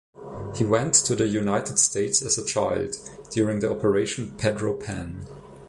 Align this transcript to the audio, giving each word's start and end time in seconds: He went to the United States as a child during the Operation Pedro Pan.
He 0.55 0.65
went 0.65 0.95
to 0.95 1.15
the 1.15 1.27
United 1.27 1.77
States 1.77 2.23
as 2.23 2.35
a 2.39 2.43
child 2.43 2.95
during 3.29 3.59
the 3.59 3.69
Operation 3.69 4.31
Pedro 4.35 4.73
Pan. 4.73 5.27